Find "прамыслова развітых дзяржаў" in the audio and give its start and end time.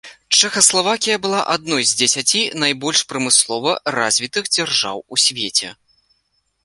3.13-4.97